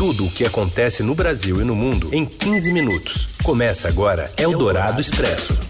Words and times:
Tudo 0.00 0.24
o 0.24 0.30
que 0.30 0.46
acontece 0.46 1.02
no 1.02 1.14
Brasil 1.14 1.60
e 1.60 1.64
no 1.64 1.76
mundo 1.76 2.08
em 2.10 2.24
15 2.24 2.72
minutos. 2.72 3.28
Começa 3.44 3.86
agora 3.86 4.32
Eldorado 4.38 4.98
Expresso. 4.98 5.60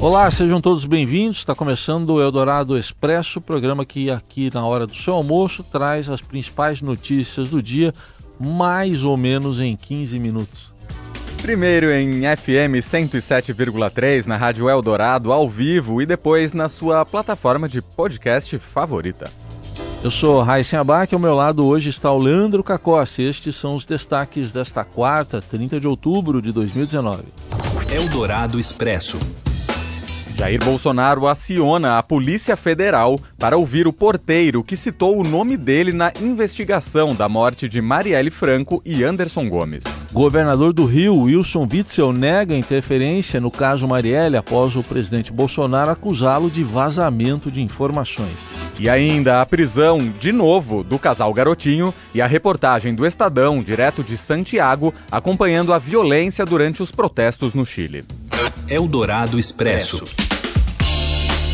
Olá, 0.00 0.28
sejam 0.32 0.60
todos 0.60 0.84
bem-vindos. 0.84 1.38
Está 1.38 1.54
começando 1.54 2.10
o 2.10 2.20
Eldorado 2.20 2.76
Expresso, 2.76 3.40
programa 3.40 3.86
que 3.86 4.10
aqui 4.10 4.50
na 4.52 4.66
hora 4.66 4.84
do 4.84 4.96
seu 4.96 5.14
almoço 5.14 5.62
traz 5.62 6.08
as 6.08 6.20
principais 6.20 6.82
notícias 6.82 7.50
do 7.50 7.62
dia, 7.62 7.94
mais 8.40 9.04
ou 9.04 9.16
menos 9.16 9.60
em 9.60 9.76
15 9.76 10.18
minutos. 10.18 10.74
Primeiro 11.40 11.88
em 11.92 12.22
FM 12.36 12.82
107,3 12.82 14.26
na 14.26 14.36
Rádio 14.36 14.68
Eldorado 14.68 15.32
ao 15.32 15.48
vivo 15.48 16.02
e 16.02 16.06
depois 16.06 16.52
na 16.52 16.68
sua 16.68 17.04
plataforma 17.04 17.68
de 17.68 17.80
podcast 17.80 18.58
favorita. 18.58 19.30
Eu 20.02 20.12
sou 20.12 20.42
Raíssen 20.42 20.78
Abac, 20.78 21.12
ao 21.12 21.20
meu 21.20 21.34
lado 21.34 21.66
hoje 21.66 21.90
está 21.90 22.12
o 22.12 22.18
Leandro 22.18 22.62
Cacossi. 22.62 23.22
Estes 23.22 23.56
são 23.56 23.74
os 23.74 23.84
destaques 23.84 24.52
desta 24.52 24.84
quarta, 24.84 25.42
30 25.42 25.80
de 25.80 25.88
outubro 25.88 26.40
de 26.40 26.52
2019. 26.52 27.24
Eldorado 27.92 28.60
Expresso. 28.60 29.18
Jair 30.36 30.64
Bolsonaro 30.64 31.26
aciona 31.26 31.98
a 31.98 32.02
Polícia 32.02 32.56
Federal 32.56 33.18
para 33.36 33.56
ouvir 33.56 33.88
o 33.88 33.92
porteiro 33.92 34.62
que 34.62 34.76
citou 34.76 35.18
o 35.18 35.24
nome 35.24 35.56
dele 35.56 35.92
na 35.92 36.12
investigação 36.20 37.12
da 37.12 37.28
morte 37.28 37.68
de 37.68 37.80
Marielle 37.80 38.30
Franco 38.30 38.80
e 38.86 39.02
Anderson 39.02 39.48
Gomes. 39.48 39.82
Governador 40.12 40.72
do 40.72 40.86
Rio, 40.86 41.14
Wilson 41.14 41.68
Witzel, 41.70 42.12
nega 42.12 42.56
interferência 42.56 43.38
no 43.40 43.50
caso 43.50 43.86
Marielle 43.86 44.38
após 44.38 44.74
o 44.74 44.82
presidente 44.82 45.30
Bolsonaro 45.30 45.90
acusá-lo 45.90 46.50
de 46.50 46.64
vazamento 46.64 47.50
de 47.50 47.60
informações. 47.60 48.36
E 48.78 48.88
ainda 48.88 49.42
a 49.42 49.46
prisão, 49.46 49.98
de 50.18 50.32
novo, 50.32 50.82
do 50.82 50.98
casal 50.98 51.32
Garotinho 51.34 51.92
e 52.14 52.22
a 52.22 52.26
reportagem 52.26 52.94
do 52.94 53.04
Estadão, 53.04 53.62
direto 53.62 54.02
de 54.02 54.16
Santiago, 54.16 54.94
acompanhando 55.10 55.74
a 55.74 55.78
violência 55.78 56.46
durante 56.46 56.82
os 56.82 56.90
protestos 56.90 57.52
no 57.52 57.66
Chile. 57.66 58.04
Eldorado 58.66 59.38
Expresso. 59.38 60.02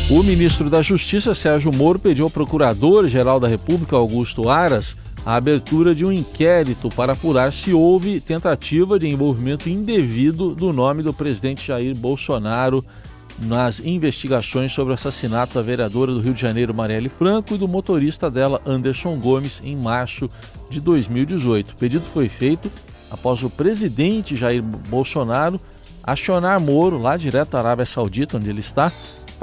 O 0.09 0.21
ministro 0.21 0.69
da 0.69 0.81
Justiça, 0.83 1.33
Sérgio 1.33 1.73
Moro, 1.73 1.97
pediu 1.97 2.25
ao 2.25 2.29
Procurador-Geral 2.29 3.39
da 3.39 3.47
República, 3.47 3.95
Augusto 3.95 4.49
Aras, 4.49 4.95
a 5.25 5.35
abertura 5.35 5.95
de 5.95 6.05
um 6.05 6.11
inquérito 6.11 6.89
para 6.89 7.13
apurar 7.13 7.51
se 7.51 7.73
houve 7.73 8.21
tentativa 8.21 8.99
de 8.99 9.07
envolvimento 9.07 9.67
indevido 9.67 10.53
do 10.53 10.71
nome 10.71 11.01
do 11.01 11.11
presidente 11.11 11.67
Jair 11.67 11.95
Bolsonaro 11.95 12.85
nas 13.39 13.79
investigações 13.79 14.71
sobre 14.71 14.91
o 14.91 14.93
assassinato 14.93 15.55
da 15.55 15.61
vereadora 15.61 16.13
do 16.13 16.21
Rio 16.21 16.33
de 16.33 16.39
Janeiro, 16.39 16.73
Marielle 16.73 17.09
Franco, 17.09 17.55
e 17.55 17.57
do 17.57 17.67
motorista 17.67 18.29
dela, 18.29 18.61
Anderson 18.65 19.17
Gomes, 19.17 19.61
em 19.63 19.75
março 19.75 20.29
de 20.69 20.79
2018. 20.79 21.71
O 21.71 21.75
pedido 21.75 22.05
foi 22.13 22.29
feito 22.29 22.71
após 23.09 23.43
o 23.43 23.49
presidente 23.49 24.35
Jair 24.35 24.61
Bolsonaro 24.61 25.59
acionar 26.03 26.59
Moro, 26.59 26.99
lá 26.99 27.17
direto 27.17 27.51
da 27.51 27.59
Arábia 27.59 27.85
Saudita, 27.85 28.37
onde 28.37 28.49
ele 28.49 28.59
está, 28.59 28.91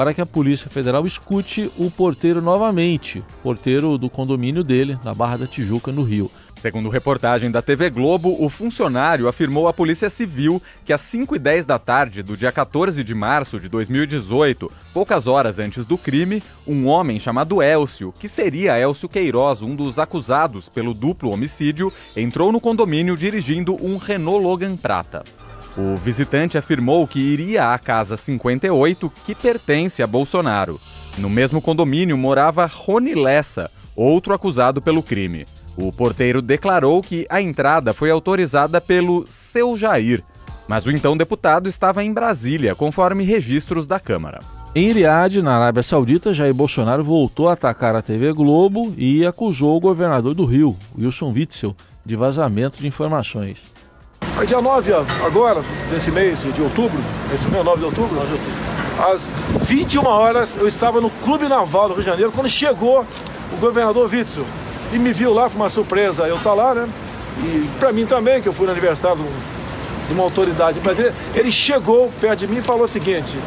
para 0.03 0.13
que 0.13 0.21
a 0.21 0.27
Polícia 0.27 0.69
Federal 0.69 1.07
escute 1.07 1.71
o 1.79 1.89
porteiro 1.89 2.43
novamente, 2.43 3.23
porteiro 3.41 3.97
do 3.97 4.11
condomínio 4.11 4.65
dele, 4.65 4.99
na 5.05 5.15
Barra 5.15 5.37
da 5.37 5.47
Tijuca, 5.47 5.93
no 5.93 6.03
Rio. 6.03 6.29
Segundo 6.61 6.89
reportagem 6.89 7.53
da 7.53 7.63
TV 7.63 7.89
Globo, 7.89 8.37
o 8.45 8.49
funcionário 8.49 9.29
afirmou 9.29 9.69
à 9.69 9.73
Polícia 9.73 10.11
Civil 10.11 10.61
que 10.85 10.93
às 10.93 11.03
5 11.03 11.37
e 11.37 11.39
10 11.39 11.67
da 11.67 11.79
tarde 11.79 12.21
do 12.21 12.37
dia 12.37 12.51
14 12.51 13.05
de 13.05 13.15
março 13.15 13.61
de 13.61 13.69
2018, 13.69 14.69
poucas 14.93 15.29
horas 15.29 15.61
antes 15.61 15.85
do 15.85 15.97
crime, 15.97 16.43
um 16.67 16.89
homem 16.89 17.21
chamado 17.21 17.63
Elcio, 17.63 18.13
que 18.19 18.27
seria 18.27 18.77
Elcio 18.77 19.09
Queiroz, 19.09 19.63
um 19.63 19.77
dos 19.77 20.01
acusados 20.01 20.69
pelo 20.69 20.95
duplo 20.95 21.31
homicídio, 21.31 21.93
entrou 22.17 22.51
no 22.51 22.61
condomínio 22.61 23.17
dirigindo 23.17 23.77
um 23.81 23.99
Renault 23.99 24.43
Logan 24.43 24.77
Prata. 24.77 25.23
O 25.77 25.97
visitante 25.97 26.59
afirmou 26.59 27.07
que 27.07 27.19
iria 27.19 27.73
à 27.73 27.79
casa 27.79 28.17
58, 28.17 29.11
que 29.25 29.35
pertence 29.35 30.03
a 30.03 30.07
Bolsonaro. 30.07 30.79
No 31.17 31.31
mesmo 31.31 31.63
condomínio 31.63 32.17
morava 32.17 32.67
Rony 32.67 33.15
Lessa, 33.15 33.71
outro 33.97 34.35
acusado 34.35 34.83
pelo 34.83 35.03
crime. 35.03 35.47
O 35.77 35.91
porteiro 35.91 36.43
declarou 36.43 37.01
que 37.01 37.27
a 37.31 37.41
entrada 37.41 37.95
foi 37.95 38.11
autorizada 38.11 38.81
pelo 38.81 39.25
seu 39.29 39.75
Jair, 39.75 40.23
mas 40.69 40.85
o 40.85 40.91
então 40.91 41.17
deputado 41.17 41.69
estava 41.69 42.05
em 42.05 42.13
Brasília, 42.13 42.75
conforme 42.75 43.25
registros 43.25 43.87
da 43.87 43.99
Câmara. 43.99 44.41
Em 44.75 44.93
Riad, 44.93 45.43
na 45.43 45.57
Arábia 45.57 45.83
Saudita, 45.83 46.35
Jair 46.35 46.55
Bolsonaro 46.55 47.03
voltou 47.03 47.49
a 47.49 47.55
atacar 47.55 47.97
a 47.97 48.03
TV 48.03 48.33
Globo 48.33 48.93
e 48.97 49.25
acusou 49.25 49.77
o 49.77 49.81
governador 49.81 50.35
do 50.35 50.45
Rio, 50.45 50.77
Wilson 50.99 51.31
Witzel, 51.31 51.77
de 52.05 52.17
vazamento 52.17 52.79
de 52.79 52.87
informações. 52.87 53.72
A 54.39 54.45
dia 54.45 54.61
9 54.61 54.93
agora, 55.25 55.63
desse 55.91 56.11
mês 56.11 56.41
de 56.41 56.63
outubro, 56.63 56.99
esse 57.33 57.47
mês 57.49 57.65
9 57.65 57.79
de 57.79 57.85
outubro, 57.85 58.19
às 58.99 59.27
21 59.67 60.07
horas 60.07 60.57
eu 60.57 60.67
estava 60.67 61.01
no 61.01 61.11
Clube 61.11 61.49
Naval 61.49 61.89
do 61.89 61.95
Rio 61.95 62.03
de 62.03 62.11
Janeiro, 62.11 62.33
quando 62.33 62.49
chegou 62.49 63.07
o 63.53 63.57
governador 63.59 64.11
Witzel 64.11 64.45
e 64.93 64.99
me 64.99 65.13
viu 65.13 65.33
lá, 65.33 65.49
foi 65.49 65.61
uma 65.61 65.69
surpresa 65.69 66.27
eu 66.27 66.37
estar 66.37 66.51
tá 66.51 66.55
lá, 66.55 66.75
né? 66.75 66.89
E 67.39 67.69
para 67.79 67.93
mim 67.93 68.07
também, 68.07 68.43
que 68.43 68.49
eu 68.49 68.53
fui 68.53 68.67
no 68.67 68.73
aniversário 68.73 69.25
de 70.07 70.15
uma 70.15 70.25
autoridade 70.25 70.81
brasileira, 70.81 71.15
ele 71.35 71.51
chegou 71.51 72.11
perto 72.21 72.41
de 72.41 72.47
mim 72.47 72.59
e 72.59 72.63
falou 72.63 72.85
o 72.85 72.89
seguinte: 72.89 73.39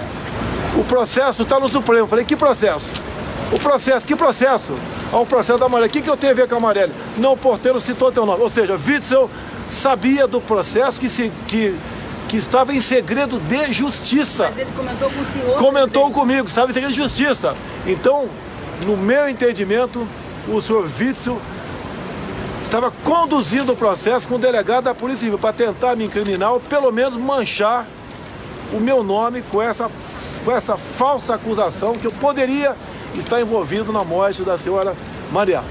o 0.75 0.83
processo 0.83 1.43
está 1.43 1.59
no 1.59 1.69
Supremo. 1.69 2.03
Eu 2.03 2.07
falei, 2.07 2.25
que 2.25 2.35
processo? 2.35 2.85
O 3.51 3.59
processo, 3.59 4.05
que 4.05 4.15
processo? 4.15 4.73
Ao 5.11 5.21
ah, 5.21 5.25
processo 5.25 5.59
da 5.59 5.67
Amarela. 5.67 5.87
O 5.87 5.89
que, 5.89 6.01
que 6.01 6.09
eu 6.09 6.17
tenho 6.17 6.33
a 6.33 6.35
ver 6.35 6.47
com 6.47 6.55
a 6.55 6.57
Amarela? 6.57 6.91
Não, 7.17 7.33
o 7.33 7.37
porteiro 7.37 7.79
citou 7.79 8.11
teu 8.11 8.25
nome. 8.25 8.41
Ou 8.41 8.49
seja, 8.49 8.73
Witzel 8.73 9.29
sabia 9.67 10.27
do 10.27 10.39
processo 10.41 10.99
que, 10.99 11.09
se, 11.09 11.31
que, 11.47 11.77
que 12.27 12.37
estava 12.37 12.73
em 12.73 12.81
segredo 12.81 13.39
de 13.39 13.73
justiça. 13.73 14.45
Mas 14.45 14.57
ele 14.57 14.71
comentou 14.75 15.09
com 15.09 15.21
o 15.21 15.25
senhor? 15.25 15.57
Comentou 15.57 16.11
comigo, 16.11 16.47
estava 16.47 16.71
em 16.71 16.73
segredo 16.73 16.91
de 16.91 16.97
justiça. 16.97 17.55
Então, 17.85 18.29
no 18.85 18.97
meu 18.97 19.27
entendimento, 19.29 20.07
o 20.47 20.61
senhor 20.61 20.89
Witzel 20.99 21.39
estava 22.61 22.91
conduzindo 23.03 23.73
o 23.73 23.75
processo 23.75 24.27
com 24.27 24.35
o 24.35 24.39
delegado 24.39 24.85
da 24.85 24.95
Polícia 24.95 25.21
Civil 25.21 25.37
para 25.37 25.53
tentar 25.53 25.95
me 25.95 26.05
incriminar 26.05 26.53
ou 26.53 26.59
pelo 26.59 26.91
menos 26.91 27.15
manchar 27.15 27.85
o 28.73 28.79
meu 28.79 29.03
nome 29.03 29.41
com 29.43 29.61
essa, 29.61 29.89
com 30.43 30.51
essa 30.51 30.75
falsa 30.75 31.35
acusação 31.35 31.93
que 31.93 32.05
eu 32.05 32.11
poderia 32.11 32.75
estar 33.15 33.39
envolvido 33.39 33.93
na 33.93 34.03
morte 34.03 34.41
da 34.41 34.57
senhora 34.57 34.95
Maria. 35.31 35.63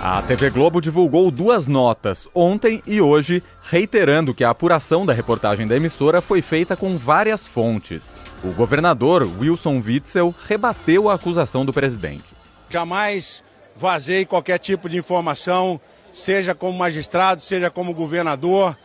A 0.00 0.22
TV 0.22 0.48
Globo 0.48 0.80
divulgou 0.80 1.28
duas 1.28 1.66
notas, 1.66 2.28
ontem 2.32 2.80
e 2.86 3.00
hoje, 3.00 3.42
reiterando 3.62 4.32
que 4.32 4.44
a 4.44 4.50
apuração 4.50 5.04
da 5.04 5.12
reportagem 5.12 5.66
da 5.66 5.76
emissora 5.76 6.20
foi 6.20 6.40
feita 6.40 6.76
com 6.76 6.96
várias 6.96 7.48
fontes. 7.48 8.14
O 8.44 8.52
governador, 8.52 9.28
Wilson 9.40 9.82
Witzel, 9.84 10.32
rebateu 10.46 11.08
a 11.08 11.14
acusação 11.14 11.64
do 11.64 11.72
presidente. 11.72 12.22
Jamais 12.70 13.42
vazei 13.74 14.24
qualquer 14.24 14.58
tipo 14.58 14.88
de 14.88 14.96
informação, 14.96 15.80
seja 16.12 16.54
como 16.54 16.78
magistrado, 16.78 17.42
seja 17.42 17.68
como 17.68 17.92
governador. 17.92 18.78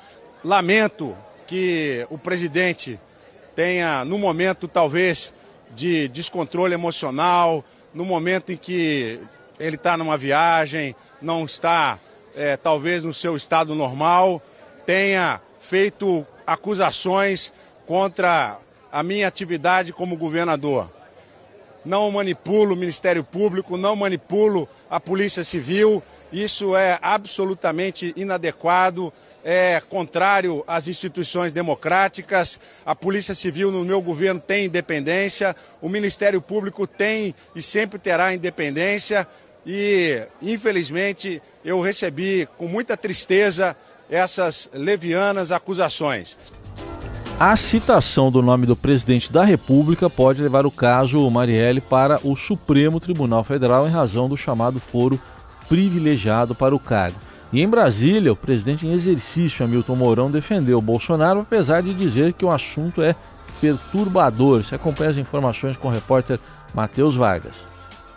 Lamento 0.44 1.16
que 1.46 2.08
o 2.10 2.18
presidente 2.18 3.00
tenha, 3.56 4.04
no 4.04 4.18
momento 4.18 4.68
talvez 4.68 5.32
de 5.76 6.08
descontrole 6.08 6.74
emocional, 6.74 7.64
no 7.94 8.04
momento 8.04 8.52
em 8.52 8.58
que 8.58 9.20
ele 9.64 9.76
está 9.76 9.98
numa 9.98 10.18
viagem, 10.18 10.96
não 11.22 11.46
está 11.46 12.00
é, 12.36 12.58
talvez 12.58 13.04
no 13.04 13.14
seu 13.14 13.36
estado 13.36 13.74
normal, 13.76 14.42
tenha 14.86 15.40
feito 15.60 16.26
acusações 16.46 17.54
contra 17.86 18.58
a 18.92 19.02
minha 19.02 19.28
atividade 19.28 19.94
como 19.94 20.18
governador 20.18 20.90
não 21.86 22.10
manipulo 22.12 22.74
o 22.74 22.78
Ministério 22.78 23.24
Público, 23.24 23.78
não 23.78 23.96
manipulo 23.96 24.68
a 24.90 25.00
Polícia 25.00 25.44
Civil. 25.44 26.02
Isso 26.32 26.76
é 26.76 26.98
absolutamente 27.02 28.14
inadequado, 28.16 29.14
é 29.44 29.82
contrário 29.88 30.64
às 30.66 30.88
instituições 30.88 31.52
democráticas. 31.52 32.60
A 32.86 32.96
Polícia 32.96 33.36
Civil 33.36 33.72
no 33.72 33.86
meu 33.86 34.02
governo 34.02 34.40
tem 34.40 34.66
independência, 34.66 35.56
o 35.82 35.90
Ministério 35.90 36.42
Público 36.42 36.88
tem 36.88 37.36
e 37.56 37.62
sempre 37.62 38.00
terá 38.00 38.34
independência. 38.34 39.28
E, 39.66 40.22
infelizmente, 40.42 41.42
eu 41.64 41.82
recebi 41.82 42.48
com 42.58 42.68
muita 42.68 42.98
tristeza 42.98 43.76
essas 44.10 44.70
levianas 44.74 45.52
acusações. 45.52 46.38
A 47.40 47.56
citação 47.56 48.32
do 48.32 48.42
nome 48.42 48.66
do 48.66 48.76
presidente 48.76 49.32
da 49.32 49.44
República 49.44 50.10
pode 50.10 50.42
levar 50.42 50.66
o 50.66 50.72
caso 50.72 51.30
Marielle 51.30 51.82
para 51.82 52.20
o 52.24 52.36
Supremo 52.36 53.00
Tribunal 53.00 53.44
Federal 53.44 53.88
em 53.88 53.92
razão 53.92 54.30
do 54.30 54.38
chamado 54.38 54.80
foro 54.80 55.20
privilegiado 55.68 56.54
para 56.54 56.76
o 56.76 56.80
cargo. 56.80 57.18
E 57.52 57.62
em 57.62 57.68
Brasília, 57.68 58.32
o 58.32 58.36
presidente 58.36 58.86
em 58.88 58.94
exercício, 58.94 59.64
Hamilton 59.64 59.96
Mourão, 59.96 60.32
defendeu 60.32 60.82
Bolsonaro, 60.82 61.42
apesar 61.42 61.82
de 61.82 61.94
dizer 61.94 62.34
que 62.34 62.46
o 62.46 62.52
assunto 62.52 63.02
é 63.02 63.16
perturbador. 63.60 64.64
Você 64.64 64.76
acompanha 64.76 65.12
as 65.12 65.18
informações 65.18 65.78
com 65.78 65.88
o 65.88 65.92
repórter 65.92 66.40
Matheus 66.74 67.16
Vargas. 67.16 67.73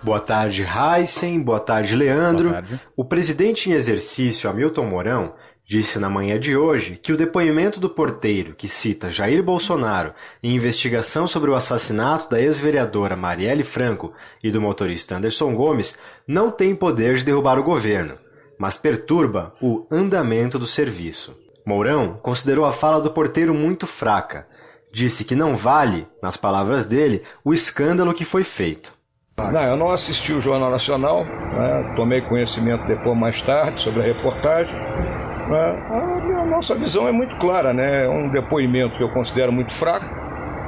Boa 0.06 0.20
tarde, 0.20 0.64
Heisen. 0.64 1.43
Boa 1.43 1.58
tarde, 1.58 1.97
Leandro. 1.97 2.50
Boa 2.50 2.62
tarde. 2.62 2.81
O 2.97 3.05
presidente 3.05 3.69
em 3.69 3.73
exercício, 3.73 4.49
Hamilton 4.49 4.85
Mourão, 4.85 5.35
disse 5.64 5.99
na 5.99 6.08
manhã 6.08 6.38
de 6.38 6.56
hoje 6.56 6.94
que 6.94 7.12
o 7.12 7.17
depoimento 7.17 7.81
do 7.81 7.91
porteiro 7.91 8.55
que 8.55 8.69
cita 8.69 9.11
Jair 9.11 9.43
Bolsonaro 9.43 10.14
em 10.41 10.55
investigação 10.55 11.26
sobre 11.26 11.50
o 11.50 11.56
assassinato 11.56 12.31
da 12.31 12.41
ex-vereadora 12.41 13.17
Marielle 13.17 13.64
Franco 13.64 14.12
e 14.44 14.49
do 14.49 14.61
motorista 14.61 15.17
Anderson 15.17 15.53
Gomes 15.56 15.99
não 16.25 16.52
tem 16.52 16.73
poder 16.73 17.17
de 17.17 17.25
derrubar 17.25 17.59
o 17.59 17.64
governo, 17.64 18.17
mas 18.56 18.76
perturba 18.76 19.55
o 19.61 19.88
andamento 19.91 20.56
do 20.56 20.69
serviço. 20.69 21.37
Mourão 21.64 22.17
considerou 22.23 22.64
a 22.64 22.70
fala 22.70 23.00
do 23.00 23.11
porteiro 23.11 23.52
muito 23.52 23.88
fraca. 23.88 24.47
Disse 24.93 25.25
que 25.25 25.35
não 25.35 25.56
vale, 25.56 26.06
nas 26.23 26.37
palavras 26.37 26.85
dele, 26.85 27.25
o 27.44 27.52
escândalo 27.52 28.14
que 28.14 28.25
foi 28.25 28.44
feito. 28.44 28.96
Não, 29.38 29.62
eu 29.62 29.77
não 29.77 29.91
assisti 29.91 30.33
o 30.33 30.41
Jornal 30.41 30.71
Nacional, 30.71 31.25
né? 31.25 31.93
tomei 31.94 32.23
conhecimento 32.23 32.87
depois 32.87 33.17
mais 33.17 33.43
tarde 33.43 33.79
sobre 33.83 34.00
a 34.00 34.05
reportagem. 34.05 34.75
Né? 34.75 36.41
A 36.41 36.47
nossa 36.47 36.75
visão 36.75 37.06
é 37.06 37.12
muito 37.12 37.37
clara, 37.37 37.75
né? 37.75 38.06
É 38.06 38.09
um 38.09 38.31
depoimento 38.31 38.97
que 38.97 39.03
eu 39.03 39.11
considero 39.11 39.53
muito 39.53 39.73
fraco, 39.73 40.06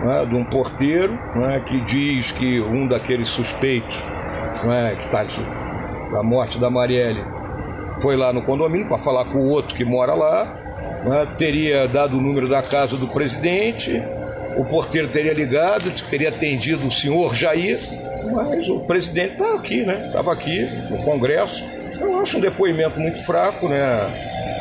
né? 0.05 0.27
de 0.27 0.35
um 0.35 0.45
porteiro 0.45 1.19
né? 1.35 1.61
que 1.67 1.81
diz 1.87 2.31
que 2.31 2.61
um 2.61 2.87
daqueles 2.87 3.31
suspeitos 3.31 4.05
né? 4.65 4.95
que 4.97 5.05
está 5.05 5.25
da 6.13 6.23
morte 6.23 6.59
da 6.59 6.69
Marielle 6.69 7.25
foi 8.03 8.17
lá 8.17 8.35
no 8.35 8.43
condomínio 8.43 8.87
para 8.87 8.99
falar 8.99 9.25
com 9.25 9.39
o 9.39 9.49
outro 9.49 9.75
que 9.75 9.85
mora 9.85 10.13
lá, 10.13 10.45
né? 11.05 11.27
teria 11.39 11.89
dado 11.89 12.19
o 12.19 12.21
número 12.21 12.47
da 12.51 12.61
casa 12.61 12.99
do 12.99 13.09
presidente, 13.09 13.99
o 14.59 14.65
porteiro 14.65 15.07
teria 15.09 15.33
ligado, 15.33 15.89
teria 16.11 16.31
atendido 16.31 16.89
o 16.89 16.91
senhor 16.91 17.33
Jair, 17.33 17.79
mas 18.35 18.69
o 18.69 18.81
presidente 18.81 19.35
está 19.35 19.55
aqui, 19.55 19.85
né? 19.85 20.09
Estava 20.09 20.33
aqui 20.33 20.69
no 20.91 20.99
Congresso. 20.99 21.65
Eu 22.01 22.17
acho 22.21 22.39
um 22.39 22.41
depoimento 22.41 22.99
muito 22.99 23.25
fraco, 23.25 23.69
né? 23.69 23.79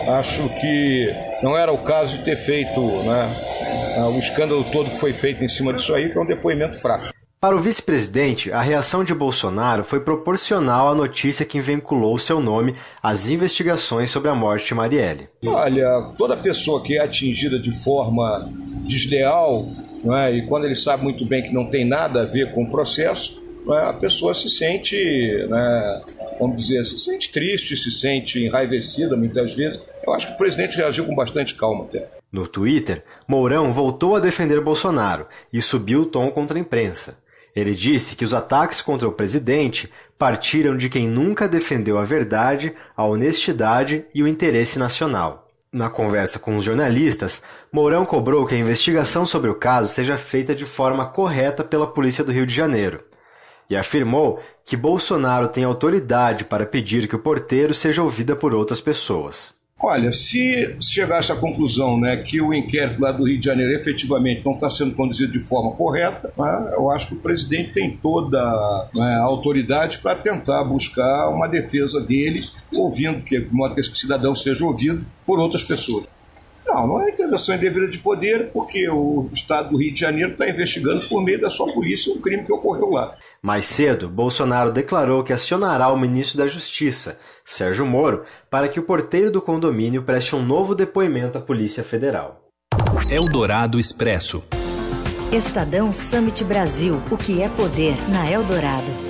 Acho 0.07 0.47
que 0.61 1.11
não 1.41 1.57
era 1.57 1.71
o 1.71 1.79
caso 1.79 2.19
de 2.19 2.23
ter 2.23 2.37
feito 2.37 2.79
né, 2.79 3.35
o 4.15 4.19
escândalo 4.19 4.63
todo 4.71 4.91
que 4.91 4.97
foi 4.97 5.13
feito 5.13 5.43
em 5.43 5.47
cima 5.47 5.73
disso 5.73 5.93
aí, 5.93 6.11
que 6.11 6.17
é 6.17 6.21
um 6.21 6.25
depoimento 6.25 6.79
fraco. 6.79 7.07
Para 7.39 7.55
o 7.55 7.59
vice-presidente, 7.59 8.51
a 8.51 8.61
reação 8.61 9.03
de 9.03 9.13
Bolsonaro 9.13 9.83
foi 9.83 9.99
proporcional 9.99 10.89
à 10.89 10.95
notícia 10.95 11.45
que 11.45 11.59
vinculou 11.59 12.17
seu 12.17 12.39
nome 12.39 12.75
às 13.01 13.27
investigações 13.27 14.09
sobre 14.09 14.29
a 14.29 14.35
morte 14.35 14.67
de 14.67 14.73
Marielle. 14.73 15.29
Olha, 15.45 16.13
toda 16.17 16.35
pessoa 16.35 16.81
que 16.81 16.97
é 16.97 17.01
atingida 17.01 17.59
de 17.59 17.71
forma 17.71 18.49
desleal, 18.87 19.69
é? 20.17 20.37
e 20.37 20.45
quando 20.47 20.65
ele 20.65 20.75
sabe 20.75 21.03
muito 21.03 21.25
bem 21.25 21.43
que 21.43 21.53
não 21.53 21.69
tem 21.69 21.85
nada 21.85 22.21
a 22.21 22.25
ver 22.25 22.51
com 22.51 22.63
o 22.63 22.69
processo, 22.69 23.41
é? 23.69 23.89
a 23.89 23.93
pessoa 23.93 24.33
se 24.33 24.49
sente, 24.49 24.95
né, 25.49 26.01
vamos 26.39 26.57
dizer, 26.57 26.85
se 26.85 26.97
sente 26.97 27.31
triste, 27.31 27.75
se 27.75 27.91
sente 27.91 28.43
enraivecida 28.45 29.15
muitas 29.15 29.53
vezes. 29.53 29.81
Eu 30.05 30.13
acho 30.13 30.27
que 30.27 30.33
o 30.33 30.37
presidente 30.37 30.77
reagiu 30.77 31.05
com 31.05 31.13
bastante 31.13 31.55
calma 31.55 31.83
até. 31.83 32.07
No 32.31 32.47
Twitter, 32.47 33.03
Mourão 33.27 33.71
voltou 33.71 34.15
a 34.15 34.19
defender 34.19 34.61
Bolsonaro 34.61 35.27
e 35.51 35.61
subiu 35.61 36.01
o 36.01 36.05
tom 36.05 36.29
contra 36.29 36.57
a 36.57 36.61
imprensa. 36.61 37.17
Ele 37.55 37.73
disse 37.73 38.15
que 38.15 38.23
os 38.23 38.33
ataques 38.33 38.81
contra 38.81 39.07
o 39.07 39.11
presidente 39.11 39.89
partiram 40.17 40.77
de 40.77 40.89
quem 40.89 41.07
nunca 41.07 41.47
defendeu 41.47 41.97
a 41.97 42.03
verdade, 42.03 42.73
a 42.95 43.05
honestidade 43.05 44.05
e 44.13 44.21
o 44.21 44.27
interesse 44.27 44.77
nacional. 44.77 45.46
Na 45.71 45.89
conversa 45.89 46.39
com 46.39 46.55
os 46.55 46.63
jornalistas, 46.63 47.43
Mourão 47.71 48.05
cobrou 48.05 48.45
que 48.45 48.55
a 48.55 48.57
investigação 48.57 49.25
sobre 49.25 49.49
o 49.49 49.55
caso 49.55 49.93
seja 49.93 50.15
feita 50.15 50.55
de 50.55 50.65
forma 50.65 51.05
correta 51.05 51.63
pela 51.63 51.91
Polícia 51.91 52.23
do 52.23 52.31
Rio 52.31 52.45
de 52.45 52.53
Janeiro 52.53 53.03
e 53.69 53.75
afirmou 53.75 54.41
que 54.63 54.77
Bolsonaro 54.77 55.49
tem 55.49 55.63
autoridade 55.63 56.45
para 56.45 56.65
pedir 56.65 57.07
que 57.07 57.15
o 57.15 57.19
porteiro 57.19 57.73
seja 57.73 58.01
ouvida 58.01 58.35
por 58.35 58.55
outras 58.55 58.79
pessoas. 58.79 59.56
Olha, 59.79 60.11
se 60.11 60.75
chegasse 60.81 61.31
à 61.31 61.35
conclusão 61.35 61.99
né, 61.99 62.17
que 62.17 62.41
o 62.41 62.51
inquérito 62.51 62.99
lá 62.99 63.11
do 63.11 63.27
Rio 63.27 63.39
de 63.39 63.45
Janeiro 63.45 63.71
efetivamente 63.73 64.43
não 64.43 64.53
está 64.53 64.69
sendo 64.71 64.95
conduzido 64.95 65.31
de 65.31 65.39
forma 65.39 65.71
correta, 65.71 66.33
né, 66.35 66.73
eu 66.73 66.89
acho 66.89 67.07
que 67.07 67.13
o 67.13 67.19
presidente 67.19 67.73
tem 67.73 67.95
toda 67.95 68.39
né, 68.93 69.15
a 69.15 69.21
autoridade 69.21 69.99
para 69.99 70.15
tentar 70.15 70.63
buscar 70.63 71.29
uma 71.29 71.47
defesa 71.47 72.01
dele, 72.01 72.43
ouvindo, 72.73 73.23
que, 73.23 73.39
de 73.39 73.53
modo 73.53 73.75
que 73.75 73.79
esse 73.79 73.93
cidadão 73.95 74.33
seja 74.33 74.65
ouvido 74.65 75.05
por 75.25 75.39
outras 75.39 75.63
pessoas. 75.63 76.07
Não, 76.77 76.85
não 76.85 77.01
é 77.01 77.09
intervenção 77.09 77.55
indevida 77.55 77.87
de 77.87 77.97
poder, 77.97 78.51
porque 78.53 78.87
o 78.87 79.27
Estado 79.33 79.69
do 79.69 79.77
Rio 79.77 79.91
de 79.91 79.99
Janeiro 79.99 80.33
está 80.33 80.47
investigando 80.47 81.01
por 81.07 81.23
meio 81.23 81.41
da 81.41 81.49
sua 81.49 81.73
polícia 81.73 82.13
o 82.13 82.19
crime 82.19 82.45
que 82.45 82.53
ocorreu 82.53 82.91
lá. 82.91 83.15
Mais 83.41 83.65
cedo, 83.65 84.07
Bolsonaro 84.07 84.71
declarou 84.71 85.23
que 85.23 85.33
acionará 85.33 85.91
o 85.91 85.97
ministro 85.97 86.37
da 86.37 86.47
Justiça, 86.47 87.17
Sérgio 87.43 87.85
Moro, 87.85 88.25
para 88.49 88.67
que 88.67 88.79
o 88.79 88.83
porteiro 88.83 89.31
do 89.31 89.41
condomínio 89.41 90.03
preste 90.03 90.35
um 90.35 90.45
novo 90.45 90.75
depoimento 90.75 91.37
à 91.37 91.41
Polícia 91.41 91.83
Federal. 91.83 92.43
Eldorado 93.09 93.79
Expresso. 93.79 94.43
Estadão 95.31 95.91
Summit 95.91 96.43
Brasil. 96.43 97.01
O 97.09 97.17
que 97.17 97.41
é 97.41 97.49
poder 97.49 97.95
na 98.09 98.29
Eldorado. 98.29 99.06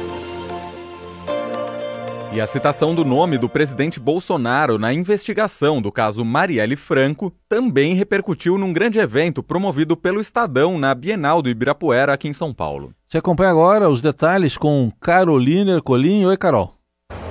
E 2.34 2.42
a 2.42 2.46
citação 2.46 2.94
do 2.94 3.06
nome 3.06 3.38
do 3.38 3.48
presidente 3.48 4.00
Bolsonaro 4.00 4.78
na 4.78 4.94
investigação 4.94 5.82
do 5.82 5.92
caso 5.92 6.24
Marielle 6.26 6.76
Franco 6.76 7.34
também 7.48 7.94
repercutiu 7.94 8.58
num 8.58 8.74
grande 8.74 9.00
evento 9.00 9.42
promovido 9.42 9.96
pelo 9.96 10.20
Estadão 10.20 10.78
na 10.78 10.94
Bienal 10.94 11.42
do 11.42 11.50
Ibirapuera, 11.50 12.14
aqui 12.14 12.28
em 12.28 12.34
São 12.34 12.54
Paulo. 12.54 12.92
Você 13.08 13.18
acompanha 13.18 13.50
agora 13.50 13.90
os 13.90 14.02
detalhes 14.02 14.58
com 14.58 14.92
Carolina 15.00 15.72
Ercolim. 15.72 16.26
Oi, 16.26 16.38
Carol. 16.38 16.77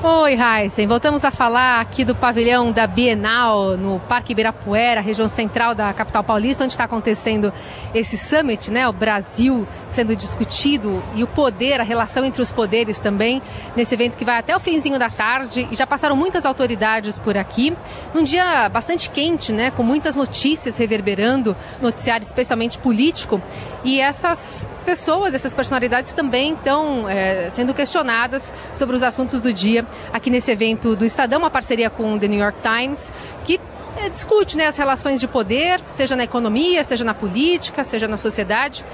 Oi, 0.08 0.36
Heisen. 0.40 0.86
Voltamos 0.86 1.24
a 1.24 1.32
falar 1.32 1.80
aqui 1.80 2.04
do 2.04 2.14
pavilhão 2.14 2.70
da 2.70 2.86
Bienal, 2.86 3.76
no 3.76 3.98
Parque 3.98 4.30
Ibirapuera, 4.30 5.00
região 5.00 5.26
central 5.26 5.74
da 5.74 5.92
capital 5.92 6.22
paulista, 6.22 6.62
onde 6.62 6.74
está 6.74 6.84
acontecendo 6.84 7.52
esse 7.92 8.16
summit, 8.16 8.70
né? 8.70 8.86
O 8.86 8.92
Brasil 8.92 9.66
sendo 9.90 10.14
discutido 10.14 11.02
e 11.16 11.24
o 11.24 11.26
poder, 11.26 11.80
a 11.80 11.82
relação 11.82 12.24
entre 12.24 12.40
os 12.40 12.52
poderes 12.52 13.00
também, 13.00 13.42
nesse 13.74 13.96
evento 13.96 14.16
que 14.16 14.24
vai 14.24 14.38
até 14.38 14.54
o 14.54 14.60
finzinho 14.60 14.96
da 14.96 15.10
tarde. 15.10 15.66
E 15.72 15.74
já 15.74 15.88
passaram 15.88 16.14
muitas 16.14 16.46
autoridades 16.46 17.18
por 17.18 17.36
aqui. 17.36 17.76
Num 18.14 18.22
dia 18.22 18.68
bastante 18.68 19.10
quente, 19.10 19.52
né? 19.52 19.72
Com 19.72 19.82
muitas 19.82 20.14
notícias 20.14 20.78
reverberando, 20.78 21.56
noticiário 21.82 22.22
especialmente 22.22 22.78
político. 22.78 23.42
E 23.82 23.98
essas 23.98 24.68
pessoas, 24.84 25.34
essas 25.34 25.52
personalidades 25.52 26.14
também 26.14 26.54
estão 26.54 27.08
é, 27.08 27.50
sendo 27.50 27.74
questionadas 27.74 28.54
sobre 28.72 28.94
os 28.94 29.02
assuntos 29.02 29.40
do 29.40 29.52
dia 29.52 29.84
aqui 30.12 30.30
nesse 30.30 30.50
evento 30.50 30.96
do 30.96 31.04
Estadão, 31.04 31.38
uma 31.38 31.50
parceria 31.50 31.90
com 31.90 32.14
o 32.14 32.18
The 32.18 32.28
New 32.28 32.40
York 32.40 32.58
Times, 32.62 33.12
que 33.44 33.60
é, 33.96 34.10
discute 34.10 34.56
né, 34.56 34.66
as 34.66 34.76
relações 34.76 35.20
de 35.20 35.26
poder, 35.26 35.80
seja 35.86 36.14
na 36.14 36.24
economia, 36.24 36.84
seja 36.84 37.04
na 37.04 37.14
política, 37.14 37.82
seja 37.82 38.06
na 38.06 38.16
sociedade. 38.16 38.84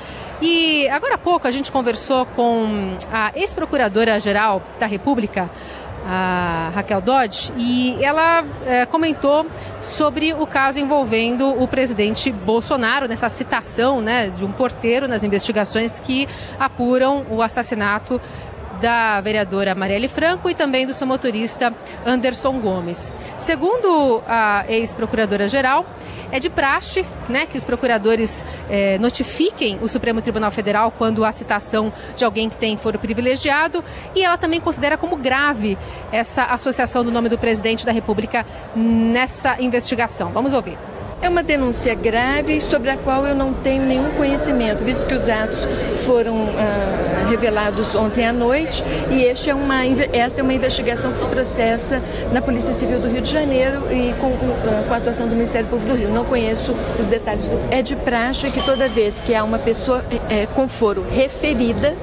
E 0.41 0.89
agora 0.89 1.15
há 1.15 1.19
pouco 1.19 1.47
a 1.47 1.51
gente 1.51 1.73
conversou 1.73 2.25
com 2.27 2.97
a 3.13 3.33
ex-procuradora-geral 3.35 4.63
da 4.79 4.87
República, 4.87 5.51
a 6.05 6.73
Raquel 6.75 7.01
Dodge, 7.01 7.53
e 7.57 7.97
ela 8.03 8.45
é, 8.67 8.85
comentou 8.87 9.47
sobre 9.81 10.33
o 10.35 10.47
caso 10.47 10.81
envolvendo 10.81 11.49
o 11.49 11.69
presidente 11.69 12.31
Bolsonaro, 12.33 13.07
nessa 13.07 13.29
citação 13.29 14.01
né, 14.01 14.29
de 14.29 14.45
um 14.45 14.51
porteiro 14.51 15.07
nas 15.07 15.23
investigações 15.23 16.01
que 16.01 16.29
apuram 16.59 17.25
o 17.31 17.41
assassinato 17.41 18.21
da 18.83 19.21
vereadora 19.21 19.77
Marielle 19.77 20.09
Franco 20.09 20.51
e 20.51 20.55
também 20.55 20.85
do 20.85 20.93
seu 20.93 21.07
motorista 21.07 21.73
Anderson 22.05 22.61
Gomes. 22.61 23.13
Segundo 23.39 24.21
a 24.27 24.65
ex-procuradora-geral, 24.69 25.87
é 26.33 26.41
de 26.41 26.51
praxe 26.51 27.07
né, 27.29 27.47
que 27.47 27.57
os 27.57 27.63
procuradores 27.63 28.45
eh, 28.69 28.99
notifiquem 28.99 29.79
o 29.81 29.89
Supremo 29.89 30.21
Tribunal 30.21 30.51
Federal 30.51 30.91
quando 30.91 31.25
há 31.25 31.31
citação 31.31 31.93
de 32.17 32.25
alguém 32.25 32.49
que 32.49 32.57
tem 32.57 32.77
foro 32.77 32.99
privilegiado 32.99 33.85
e 34.17 34.25
ela 34.25 34.37
também 34.37 34.61
considera 34.61 34.99
como 34.99 35.15
grave 35.17 35.79
essa 36.11 36.45
associação 36.45 37.05
do 37.05 37.13
nome 37.13 37.29
do 37.29 37.39
presidente 37.39 37.87
da 37.87 37.93
República 37.93 38.45
nessa 38.75 39.63
investigação. 39.63 40.33
Vamos 40.33 40.55
ouvir. 40.55 40.77
É 41.23 41.29
uma 41.29 41.43
denúncia 41.45 41.95
grave 41.95 42.61
sobre 42.61 42.91
a 42.91 42.97
qual 42.97 43.25
eu 43.25 43.35
não 43.35 43.55
tenho 43.55 43.85
nenhum 43.85 44.11
conhecimento, 44.17 44.83
visto 44.83 45.07
que 45.07 45.15
os 45.15 45.29
atos 45.29 45.65
foram 46.05 46.49
ah, 46.59 47.22
revelados 47.33 47.95
ontem 47.95 48.27
à 48.27 48.33
noite 48.33 48.85
e 49.11 49.23
este 49.23 49.49
é 49.49 49.55
uma, 49.55 49.87
essa 50.13 50.41
é 50.41 50.43
uma 50.43 50.53
investigação 50.53 51.13
que 51.13 51.17
se 51.17 51.27
processa 51.27 52.03
na 52.31 52.43
Polícia 52.43 52.75
Civil 52.75 53.01
do 53.01 53.09
Rio 53.09 53.23
de 53.23 53.31
Janeiro 53.31 53.91
e 53.91 54.13
com, 54.21 54.27
ah, 54.27 54.85
com 54.87 54.93
a 54.93 54.97
atuação 54.99 55.27
do 55.27 55.35
Ministério 55.35 55.67
Público 55.67 55.95
do 55.95 55.99
Rio. 55.99 56.11
Não 56.11 56.27
conheço 56.27 56.77
os 56.99 57.07
detalhes. 57.07 57.49
Do, 57.49 57.59
é 57.71 57.81
de 57.81 57.97
praxe 57.97 58.51
que 58.51 58.63
toda 58.63 58.87
vez 58.87 59.19
que 59.19 59.35
há 59.35 59.43
uma 59.45 59.59
pessoa 59.59 60.05
é, 60.29 60.45
com 60.45 60.69
foro 60.69 61.03
referida, 61.11 61.97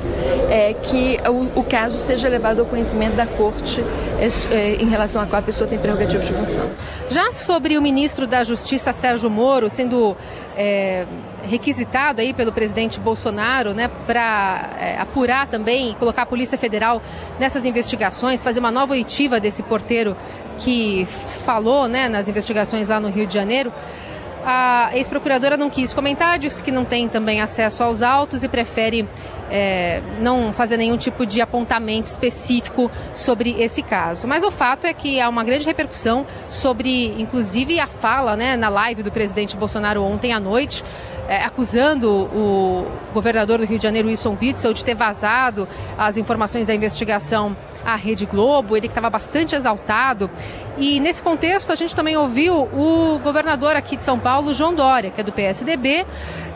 é, 0.50 0.74
que 0.74 1.18
o, 1.28 1.60
o 1.60 1.64
caso 1.64 2.00
seja 2.00 2.28
levado 2.28 2.62
ao 2.62 2.66
conhecimento 2.66 3.16
da 3.16 3.28
Corte 3.28 3.84
em 4.80 4.90
relação 4.90 5.22
a 5.22 5.26
qual 5.26 5.40
a 5.40 5.44
pessoa 5.44 5.70
tem 5.70 5.80
prerrogativa 5.80 6.24
de 6.24 6.34
função. 6.34 6.70
Já 7.10 7.32
sobre 7.32 7.78
o 7.78 7.82
ministro 7.82 8.28
da 8.28 8.44
Justiça, 8.44 8.92
Sérgio 8.92 9.30
Moro, 9.30 9.70
sendo 9.70 10.16
é, 10.56 11.06
requisitado 11.44 12.22
aí 12.22 12.34
pelo 12.34 12.52
presidente 12.52 13.00
Bolsonaro, 13.00 13.74
né, 13.74 13.90
para 14.06 14.70
é, 14.78 14.98
apurar 15.00 15.48
também 15.48 15.92
e 15.92 15.96
colocar 15.96 16.24
a 16.24 16.26
Polícia 16.26 16.58
Federal 16.58 17.02
nessas 17.40 17.66
investigações, 17.66 18.44
fazer 18.44 18.60
uma 18.60 18.72
nova 18.72 18.94
oitiva 18.94 19.40
desse 19.40 19.64
porteiro 19.64 20.16
que 20.58 21.06
falou, 21.46 21.88
né, 21.88 22.10
nas 22.10 22.28
investigações 22.28 22.90
lá 22.90 23.00
no 23.00 23.10
Rio 23.10 23.26
de 23.26 23.34
Janeiro. 23.34 23.72
A 24.52 24.90
ex-procuradora 24.96 25.56
não 25.58 25.70
quis 25.70 25.94
comentar, 25.94 26.40
disse 26.40 26.64
que 26.64 26.72
não 26.72 26.84
tem 26.84 27.08
também 27.08 27.40
acesso 27.40 27.84
aos 27.84 28.02
autos 28.02 28.44
e 28.44 28.50
prefere 28.50 29.08
é, 29.52 30.02
não 30.22 30.52
fazer 30.52 30.76
nenhum 30.76 30.98
tipo 30.98 31.24
de 31.24 31.40
apontamento 31.40 32.08
específico 32.08 32.90
sobre 33.14 33.62
esse 33.62 33.84
caso. 33.84 34.28
Mas 34.28 34.42
o 34.44 34.50
fato 34.50 34.88
é 34.88 34.94
que 34.94 35.22
há 35.22 35.30
uma 35.30 35.44
grande 35.44 35.68
repercussão 35.68 36.26
sobre, 36.48 37.22
inclusive, 37.22 37.80
a 37.80 37.86
fala 37.86 38.36
né, 38.36 38.58
na 38.58 38.70
live 38.70 39.04
do 39.04 39.12
presidente 39.12 39.56
Bolsonaro 39.56 40.02
ontem 40.02 40.34
à 40.34 40.40
noite, 40.40 40.84
é, 41.30 41.44
acusando 41.46 42.10
o 42.10 42.88
governador 43.14 43.60
do 43.60 43.66
Rio 43.66 43.78
de 43.78 43.84
Janeiro, 43.84 44.08
Wilson 44.08 44.36
Witzel, 44.42 44.74
de 44.74 44.84
ter 44.84 44.96
vazado 44.96 45.68
as 45.96 46.18
informações 46.18 46.66
da 46.66 46.74
investigação 46.74 47.56
à 47.86 47.96
Rede 47.96 48.26
Globo, 48.26 48.76
ele 48.76 48.88
que 48.88 48.92
estava 48.92 49.12
bastante 49.12 49.56
exaltado. 49.56 50.28
E 50.76 51.00
nesse 51.00 51.22
contexto, 51.22 51.72
a 51.72 51.76
gente 51.76 51.96
também 51.96 52.18
ouviu 52.18 52.56
o 52.56 53.20
governador 53.20 53.76
aqui 53.76 53.96
de 53.96 54.04
São 54.04 54.18
Paulo, 54.18 54.56
João 54.56 54.74
Dória, 54.74 55.12
que 55.12 55.22
é 55.22 55.24
do 55.24 55.32
PSDB, 55.32 56.04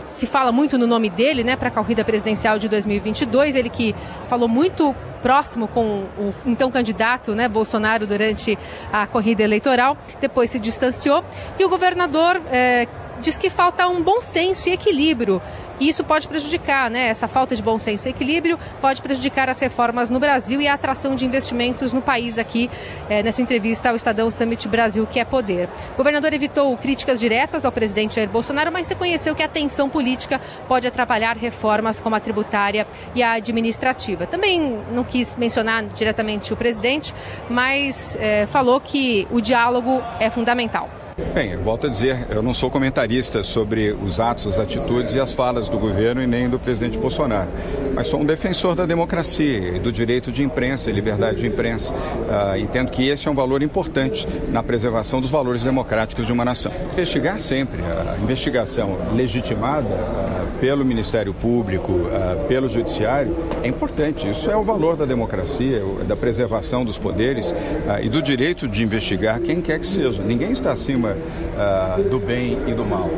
se 0.08 0.26
fala 0.26 0.52
muito 0.52 0.76
no 0.76 0.88
nome 0.88 1.10
dele, 1.10 1.44
né, 1.44 1.56
para 1.56 1.68
a 1.68 1.72
corrida 1.72 2.04
presidencial 2.04 2.58
de 2.58 2.68
2022. 2.68 3.56
Ele 3.56 3.70
que 3.70 3.96
falou 4.28 4.48
muito 4.48 4.96
próximo 5.22 5.68
com 5.68 6.06
o 6.18 6.34
então 6.46 6.70
candidato, 6.70 7.34
né, 7.36 7.48
Bolsonaro, 7.48 8.08
durante 8.08 8.58
a 8.92 9.06
corrida 9.06 9.44
eleitoral. 9.44 9.98
Depois 10.20 10.50
se 10.50 10.60
distanciou. 10.60 11.24
E 11.60 11.64
o 11.64 11.70
governador 11.70 12.42
é, 12.52 12.88
diz 13.20 13.38
que 13.38 13.50
falta 13.50 13.88
um 13.88 14.02
bom 14.02 14.22
senso 14.22 14.70
e 14.70 14.74
equilíbrio. 14.74 15.42
E 15.80 15.90
isso 15.90 16.04
pode 16.04 16.28
prejudicar, 16.28 16.90
né? 16.90 17.08
Essa 17.08 17.28
falta 17.28 17.56
de 17.56 17.64
bom 17.64 17.80
senso 17.80 18.08
e 18.08 18.12
equilíbrio 18.12 18.60
pode 18.80 19.02
prejudicar 19.02 19.50
as 19.50 19.60
reformas 19.60 20.12
no 20.12 20.20
Brasil 20.20 20.62
e 20.62 20.68
a 20.68 20.76
atração 20.76 21.16
de 21.16 21.26
investimentos 21.26 21.92
no 21.92 22.02
país 22.02 22.38
aqui, 22.38 22.70
é, 23.10 23.24
nessa 23.24 23.42
entrevista 23.42 23.90
ao 23.90 23.96
Estadão 23.96 24.30
Summit 24.30 24.68
Brasil, 24.68 25.06
que 25.08 25.20
é 25.20 25.26
poder. 25.26 25.68
O 25.94 25.98
governador 25.98 26.32
evitou 26.32 26.78
críticas 26.78 27.20
diretas 27.20 27.66
ao 27.66 27.72
presidente 27.72 28.16
Jair 28.16 28.30
Bolsonaro, 28.30 28.72
mas 28.72 28.88
reconheceu 28.88 29.34
que 29.34 29.42
a 29.42 29.48
tensão 29.48 29.90
política 29.90 30.40
pode 30.68 30.88
atrapalhar 30.88 31.36
reformas 31.38 32.00
como 32.00 32.16
a 32.16 32.20
tributária 32.20 32.88
e 33.16 33.24
a 33.24 33.34
administrativa. 33.34 34.28
Também 34.28 34.80
não 34.92 35.04
quis 35.04 35.36
mencionar 35.38 35.84
diretamente 35.86 36.54
o 36.54 36.56
presidente, 36.56 37.14
mas 37.50 38.16
é, 38.22 38.46
falou 38.46 38.80
que 38.80 39.28
o 39.32 39.42
diálogo 39.42 40.02
é 40.20 40.30
fundamental. 40.30 41.03
Bem, 41.34 41.56
volto 41.58 41.88
a 41.88 41.90
dizer, 41.90 42.28
eu 42.32 42.42
não 42.42 42.54
sou 42.54 42.72
comentarista 42.72 43.44
sobre 43.44 43.92
os 43.92 44.20
atos, 44.20 44.48
as 44.48 44.60
atitudes 44.60 45.14
e 45.14 45.20
as 45.20 45.34
falas 45.34 45.70
do 45.70 45.78
governo 45.78 46.24
e 46.24 46.28
nem 46.28 46.50
do 46.50 46.58
presidente 46.58 46.98
Bolsonaro, 46.98 47.50
mas 47.94 48.08
sou 48.08 48.22
um 48.22 48.26
defensor 48.26 48.76
da 48.76 48.86
democracia 48.86 49.76
e 49.76 49.80
do 49.80 49.92
direito 49.92 50.32
de 50.32 50.44
imprensa 50.44 50.90
e 50.90 50.94
liberdade 50.94 51.42
de 51.42 51.48
imprensa. 51.48 51.94
Uh, 51.94 52.58
entendo 52.58 52.92
que 52.92 53.08
esse 53.08 53.28
é 53.28 53.32
um 53.32 53.36
valor 53.36 53.62
importante 53.62 54.28
na 54.50 54.64
preservação 54.64 55.22
dos 55.22 55.30
valores 55.30 55.64
democráticos 55.64 56.26
de 56.26 56.32
uma 56.32 56.44
nação. 56.44 56.72
Investigar 56.92 57.40
sempre, 57.40 57.82
a 57.84 58.18
investigação 58.22 58.98
legitimada 59.14 59.90
uh, 59.90 60.60
pelo 60.60 60.84
Ministério 60.84 61.34
Público, 61.34 61.92
uh, 61.92 62.46
pelo 62.48 62.68
Judiciário, 62.68 63.36
é 63.62 63.68
importante. 63.68 64.30
Isso 64.30 64.50
é 64.50 64.58
o 64.58 64.64
valor 64.64 64.96
da 64.96 65.06
democracia, 65.06 65.82
da 66.08 66.16
preservação 66.16 66.84
dos 66.84 66.98
poderes 66.98 67.54
e 68.02 68.10
do 68.10 68.22
direito 68.22 68.68
de 68.68 68.84
investigar 68.84 69.40
quem 69.42 69.62
quer 69.62 69.80
que 69.80 69.88
seja. 69.88 70.22
Ninguém 70.22 70.52
está 70.52 70.72
acima 70.72 71.03
uh, 71.12 72.10
do 72.10 72.20
bem 72.20 72.58
e 72.68 72.74
do 72.74 72.86
mal. 72.86 73.10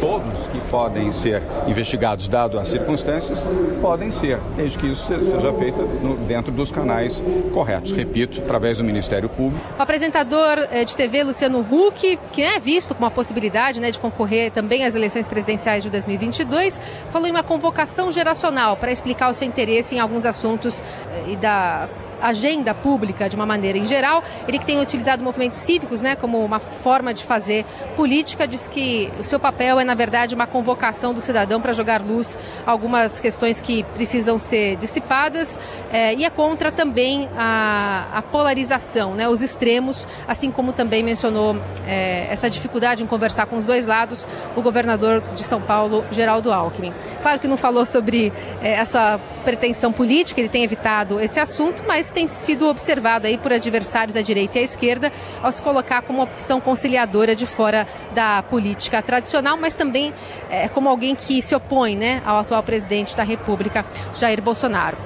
Todos 0.00 0.46
que 0.46 0.60
podem 0.70 1.12
ser 1.12 1.42
investigados, 1.66 2.28
dado 2.28 2.58
as 2.58 2.68
circunstâncias, 2.68 3.44
podem 3.80 4.10
ser, 4.10 4.38
desde 4.56 4.78
que 4.78 4.86
isso 4.86 5.06
seja 5.06 5.52
feito 5.54 5.80
no, 6.02 6.16
dentro 6.16 6.52
dos 6.52 6.70
canais 6.70 7.22
corretos. 7.52 7.92
Repito, 7.92 8.40
através 8.40 8.78
do 8.78 8.84
Ministério 8.84 9.28
Público. 9.28 9.64
O 9.78 9.82
apresentador 9.82 10.58
eh, 10.70 10.84
de 10.84 10.96
TV, 10.96 11.22
Luciano 11.24 11.60
Huck, 11.60 12.18
que 12.32 12.42
é 12.42 12.58
visto 12.58 12.94
como 12.94 13.06
uma 13.06 13.10
possibilidade 13.10 13.80
né, 13.80 13.90
de 13.90 13.98
concorrer 13.98 14.50
também 14.50 14.84
às 14.84 14.94
eleições 14.94 15.28
presidenciais 15.28 15.82
de 15.82 15.90
2022, 15.90 16.80
falou 17.10 17.28
em 17.28 17.30
uma 17.30 17.42
convocação 17.42 18.10
geracional 18.10 18.76
para 18.76 18.90
explicar 18.92 19.28
o 19.30 19.34
seu 19.34 19.46
interesse 19.46 19.94
em 19.94 20.00
alguns 20.00 20.24
assuntos 20.24 20.80
eh, 20.80 21.32
e 21.32 21.36
da 21.36 21.88
agenda 22.22 22.72
pública 22.72 23.28
de 23.28 23.36
uma 23.36 23.44
maneira 23.44 23.76
em 23.76 23.84
geral. 23.84 24.22
Ele 24.46 24.58
que 24.58 24.66
tem 24.66 24.80
utilizado 24.80 25.22
movimentos 25.22 25.58
cívicos 25.58 26.00
né, 26.00 26.16
como 26.16 26.42
uma 26.44 26.58
forma 26.58 27.12
de 27.12 27.24
fazer 27.24 27.64
política, 27.96 28.46
diz 28.46 28.68
que 28.68 29.12
o 29.18 29.24
seu 29.24 29.40
papel 29.40 29.80
é, 29.80 29.84
na 29.84 29.94
verdade, 29.94 30.34
uma 30.34 30.46
convocação 30.46 31.12
do 31.12 31.20
cidadão 31.20 31.60
para 31.60 31.72
jogar 31.72 32.00
luz 32.00 32.38
a 32.66 32.70
algumas 32.70 33.20
questões 33.20 33.60
que 33.60 33.82
precisam 33.94 34.38
ser 34.38 34.76
dissipadas 34.76 35.58
é, 35.90 36.14
e 36.14 36.24
é 36.24 36.30
contra 36.30 36.70
também 36.70 37.28
a, 37.36 38.08
a 38.12 38.22
polarização, 38.22 39.14
né, 39.14 39.28
os 39.28 39.42
extremos, 39.42 40.06
assim 40.26 40.50
como 40.50 40.72
também 40.72 41.02
mencionou 41.02 41.56
é, 41.86 42.26
essa 42.30 42.48
dificuldade 42.48 43.02
em 43.02 43.06
conversar 43.06 43.46
com 43.46 43.56
os 43.56 43.66
dois 43.66 43.86
lados 43.86 44.28
o 44.56 44.62
governador 44.62 45.20
de 45.34 45.42
São 45.42 45.60
Paulo, 45.60 46.04
Geraldo 46.10 46.52
Alckmin. 46.52 46.92
Claro 47.20 47.38
que 47.38 47.48
não 47.48 47.56
falou 47.56 47.84
sobre 47.84 48.32
é, 48.62 48.72
essa 48.72 49.20
pretensão 49.44 49.92
política, 49.92 50.40
ele 50.40 50.48
tem 50.48 50.62
evitado 50.62 51.20
esse 51.20 51.40
assunto, 51.40 51.82
mas 51.86 52.10
tem 52.12 52.28
sido 52.28 52.68
observado 52.68 53.26
aí 53.26 53.38
por 53.38 53.52
adversários 53.52 54.16
à 54.16 54.22
direita 54.22 54.58
e 54.58 54.60
à 54.60 54.64
esquerda 54.64 55.12
ao 55.42 55.50
se 55.50 55.62
colocar 55.62 56.02
como 56.02 56.22
opção 56.22 56.60
conciliadora 56.60 57.34
de 57.34 57.46
fora 57.46 57.86
da 58.14 58.42
política 58.42 59.02
tradicional, 59.02 59.56
mas 59.56 59.74
também 59.74 60.12
é, 60.48 60.68
como 60.68 60.88
alguém 60.88 61.14
que 61.14 61.40
se 61.42 61.54
opõe 61.54 61.96
né, 61.96 62.22
ao 62.24 62.38
atual 62.38 62.62
presidente 62.62 63.16
da 63.16 63.22
República, 63.22 63.84
Jair 64.14 64.40
Bolsonaro. 64.42 64.96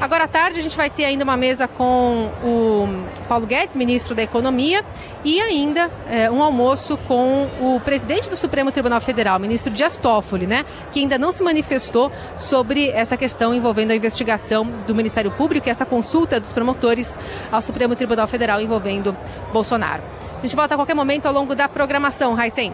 Agora 0.00 0.24
à 0.24 0.28
tarde 0.28 0.58
a 0.58 0.62
gente 0.62 0.76
vai 0.76 0.90
ter 0.90 1.04
ainda 1.04 1.24
uma 1.24 1.36
mesa 1.36 1.68
com 1.68 2.30
o 2.42 2.88
Paulo 3.28 3.46
Guedes, 3.46 3.76
ministro 3.76 4.14
da 4.14 4.22
Economia, 4.22 4.84
e 5.24 5.40
ainda 5.40 5.90
é, 6.06 6.30
um 6.30 6.42
almoço 6.42 6.96
com 7.08 7.48
o 7.60 7.80
presidente 7.80 8.28
do 8.28 8.36
Supremo 8.36 8.70
Tribunal 8.72 9.00
Federal, 9.00 9.38
ministro 9.38 9.72
Dias 9.72 9.98
Toffoli, 9.98 10.46
né, 10.46 10.64
que 10.92 11.00
ainda 11.00 11.18
não 11.18 11.32
se 11.32 11.42
manifestou 11.42 12.10
sobre 12.36 12.90
essa 12.90 13.16
questão 13.16 13.54
envolvendo 13.54 13.90
a 13.90 13.96
investigação 13.96 14.66
do 14.86 14.94
Ministério 14.94 15.30
Público 15.30 15.68
e 15.68 15.70
essa 15.70 15.86
consulta 15.86 16.38
dos 16.40 16.52
promotores 16.54 17.18
ao 17.52 17.60
Supremo 17.60 17.94
Tribunal 17.94 18.26
Federal 18.26 18.60
envolvendo 18.60 19.14
Bolsonaro. 19.52 20.02
A 20.38 20.46
gente 20.46 20.56
volta 20.56 20.74
a 20.74 20.78
qualquer 20.78 20.94
momento 20.94 21.26
ao 21.26 21.34
longo 21.34 21.54
da 21.54 21.68
programação, 21.68 22.34
Raicen. 22.34 22.72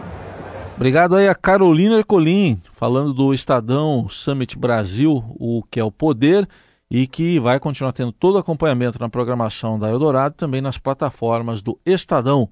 Obrigado 0.75 1.15
aí 1.15 1.27
a 1.27 1.35
Carolina 1.35 1.97
Ercolim, 1.97 2.59
falando 2.73 3.13
do 3.13 3.33
Estadão 3.33 4.07
Summit 4.09 4.57
Brasil, 4.57 5.23
o 5.37 5.61
que 5.69 5.79
é 5.79 5.83
o 5.83 5.91
poder, 5.91 6.47
e 6.89 7.07
que 7.07 7.39
vai 7.39 7.59
continuar 7.59 7.93
tendo 7.93 8.11
todo 8.11 8.35
o 8.35 8.37
acompanhamento 8.39 8.99
na 8.99 9.07
programação 9.07 9.77
da 9.77 9.89
Eldorado, 9.89 10.35
também 10.35 10.59
nas 10.59 10.77
plataformas 10.77 11.61
do 11.61 11.79
Estadão. 11.85 12.49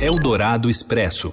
Eldorado 0.00 0.68
Expresso. 0.68 1.32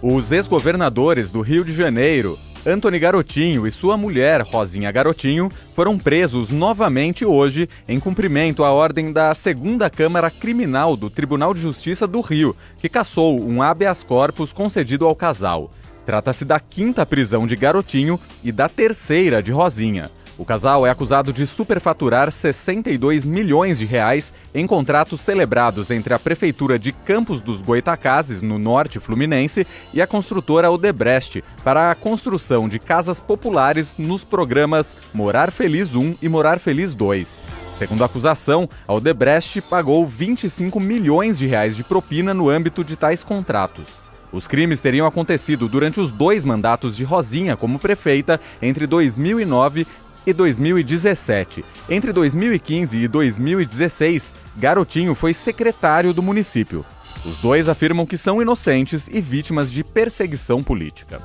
Os 0.00 0.32
ex-governadores 0.32 1.30
do 1.30 1.40
Rio 1.42 1.64
de 1.64 1.74
Janeiro, 1.74 2.38
Antony 2.64 3.00
Garotinho 3.00 3.66
e 3.66 3.72
sua 3.72 3.96
mulher, 3.96 4.40
Rosinha 4.42 4.92
Garotinho, 4.92 5.50
foram 5.74 5.98
presos 5.98 6.50
novamente 6.50 7.24
hoje 7.24 7.68
em 7.88 7.98
cumprimento 7.98 8.62
à 8.62 8.70
ordem 8.70 9.12
da 9.12 9.34
Segunda 9.34 9.90
Câmara 9.90 10.30
Criminal 10.30 10.96
do 10.96 11.10
Tribunal 11.10 11.52
de 11.52 11.60
Justiça 11.60 12.06
do 12.06 12.20
Rio, 12.20 12.54
que 12.78 12.88
cassou 12.88 13.40
um 13.40 13.60
habeas 13.60 14.04
corpus 14.04 14.52
concedido 14.52 15.08
ao 15.08 15.16
casal. 15.16 15.72
Trata-se 16.06 16.44
da 16.44 16.60
quinta 16.60 17.04
prisão 17.04 17.48
de 17.48 17.56
Garotinho 17.56 18.18
e 18.44 18.52
da 18.52 18.68
terceira 18.68 19.42
de 19.42 19.50
Rosinha. 19.50 20.08
O 20.38 20.46
casal 20.46 20.86
é 20.86 20.90
acusado 20.90 21.30
de 21.32 21.46
superfaturar 21.46 22.32
62 22.32 23.24
milhões 23.24 23.78
de 23.78 23.84
reais 23.84 24.32
em 24.54 24.66
contratos 24.66 25.20
celebrados 25.20 25.90
entre 25.90 26.14
a 26.14 26.18
Prefeitura 26.18 26.78
de 26.78 26.90
Campos 26.90 27.40
dos 27.42 27.60
Goitacazes, 27.60 28.40
no 28.40 28.58
norte 28.58 28.98
fluminense, 28.98 29.66
e 29.92 30.00
a 30.00 30.06
construtora 30.06 30.70
Odebrecht 30.70 31.44
para 31.62 31.90
a 31.90 31.94
construção 31.94 32.66
de 32.66 32.78
casas 32.78 33.20
populares 33.20 33.94
nos 33.98 34.24
programas 34.24 34.96
Morar 35.12 35.50
Feliz 35.50 35.94
1 35.94 36.16
e 36.22 36.28
Morar 36.30 36.58
Feliz 36.58 36.94
2. 36.94 37.42
Segundo 37.76 38.02
a 38.02 38.06
acusação, 38.06 38.68
a 38.88 38.94
Odebrecht 38.94 39.60
pagou 39.60 40.06
25 40.06 40.80
milhões 40.80 41.38
de 41.38 41.46
reais 41.46 41.76
de 41.76 41.84
propina 41.84 42.32
no 42.32 42.48
âmbito 42.48 42.82
de 42.82 42.96
tais 42.96 43.22
contratos. 43.22 44.02
Os 44.32 44.48
crimes 44.48 44.80
teriam 44.80 45.06
acontecido 45.06 45.68
durante 45.68 46.00
os 46.00 46.10
dois 46.10 46.42
mandatos 46.42 46.96
de 46.96 47.04
Rosinha 47.04 47.54
como 47.54 47.78
prefeita 47.78 48.40
entre 48.62 48.86
2009 48.86 49.86
e 50.26 50.32
2017. 50.32 51.64
Entre 51.88 52.12
2015 52.12 52.98
e 52.98 53.08
2016, 53.08 54.32
Garotinho 54.56 55.14
foi 55.14 55.34
secretário 55.34 56.12
do 56.12 56.22
município. 56.22 56.84
Os 57.24 57.38
dois 57.38 57.68
afirmam 57.68 58.04
que 58.04 58.16
são 58.16 58.42
inocentes 58.42 59.08
e 59.10 59.20
vítimas 59.20 59.70
de 59.70 59.84
perseguição 59.84 60.62
política. 60.62 61.20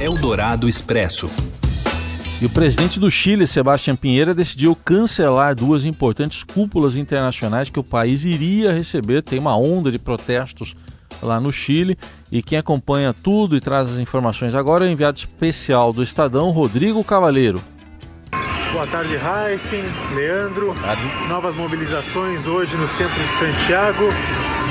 Eldorado 0.00 0.68
Expresso. 0.68 1.30
E 2.40 2.46
o 2.46 2.50
presidente 2.50 2.98
do 2.98 3.10
Chile, 3.10 3.46
Sebastião 3.46 3.94
Pinheira, 3.94 4.34
decidiu 4.34 4.74
cancelar 4.74 5.54
duas 5.54 5.84
importantes 5.84 6.42
cúpulas 6.42 6.96
internacionais 6.96 7.68
que 7.68 7.78
o 7.78 7.84
país 7.84 8.24
iria 8.24 8.72
receber. 8.72 9.22
Tem 9.22 9.38
uma 9.38 9.56
onda 9.56 9.90
de 9.90 9.98
protestos 9.98 10.74
lá 11.22 11.38
no 11.38 11.52
Chile. 11.52 11.98
E 12.32 12.42
quem 12.42 12.58
acompanha 12.58 13.12
tudo 13.12 13.56
e 13.56 13.60
traz 13.60 13.90
as 13.90 13.98
informações 13.98 14.54
agora 14.54 14.86
é 14.86 14.88
o 14.88 14.90
enviado 14.90 15.18
especial 15.18 15.92
do 15.92 16.02
Estadão, 16.02 16.50
Rodrigo 16.50 17.04
Cavaleiro. 17.04 17.60
Boa 18.72 18.86
tarde, 18.86 19.16
Heisen, 19.16 19.84
Leandro. 20.14 20.76
Tarde. 20.80 21.02
Novas 21.28 21.56
mobilizações 21.56 22.46
hoje 22.46 22.76
no 22.76 22.86
centro 22.86 23.20
de 23.20 23.30
Santiago. 23.32 24.08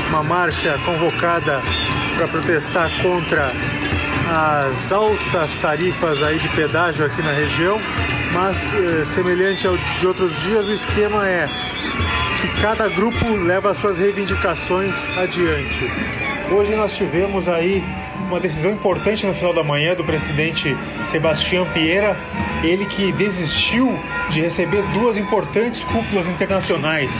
Uma 0.07 0.23
marcha 0.23 0.79
convocada 0.85 1.61
para 2.15 2.27
protestar 2.29 2.89
contra 3.01 3.51
as 4.65 4.89
altas 4.93 5.59
tarifas 5.59 6.23
aí 6.23 6.39
de 6.39 6.47
pedágio 6.49 7.05
aqui 7.05 7.21
na 7.21 7.33
região. 7.33 7.77
Mas, 8.33 8.73
eh, 8.73 9.03
semelhante 9.05 9.67
ao 9.67 9.75
de 9.77 10.07
outros 10.07 10.39
dias, 10.43 10.65
o 10.65 10.71
esquema 10.71 11.27
é 11.27 11.49
que 12.39 12.47
cada 12.61 12.87
grupo 12.87 13.29
leva 13.35 13.71
as 13.71 13.77
suas 13.77 13.97
reivindicações 13.97 15.09
adiante. 15.17 15.91
Hoje 16.49 16.73
nós 16.73 16.95
tivemos 16.95 17.49
aí 17.49 17.83
uma 18.27 18.39
decisão 18.39 18.71
importante 18.71 19.25
no 19.25 19.33
final 19.33 19.53
da 19.53 19.63
manhã 19.63 19.95
do 19.95 20.03
presidente 20.03 20.75
Sebastião 21.05 21.65
Pieira, 21.67 22.17
ele 22.63 22.85
que 22.85 23.11
desistiu 23.11 23.97
de 24.29 24.41
receber 24.41 24.81
duas 24.93 25.17
importantes 25.17 25.83
cúpulas 25.83 26.27
internacionais. 26.27 27.13